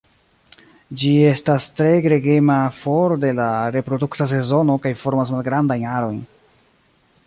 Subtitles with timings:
[1.01, 6.23] Ĝi estas tre gregema for de la reprodukta sezono kaj formas malgrandajn arojn.